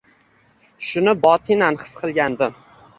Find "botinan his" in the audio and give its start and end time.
1.27-1.95